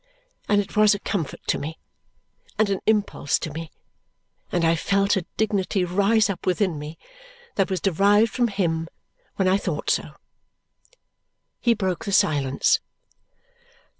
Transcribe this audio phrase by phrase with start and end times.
[0.49, 1.77] And it was a comfort to me,
[2.57, 3.69] and an impulse to me,
[4.51, 6.97] and I felt a dignity rise up within me
[7.53, 8.87] that was derived from him
[9.35, 10.15] when I thought so.
[11.59, 12.79] He broke the silence.